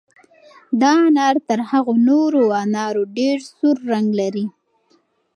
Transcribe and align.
دا 0.81 0.91
انار 1.07 1.35
تر 1.47 1.59
هغو 1.69 1.93
نورو 2.07 2.43
انارو 2.63 3.03
ډېر 3.17 3.37
سور 3.55 3.77
رنګ 3.91 4.07
لري. 4.19 4.45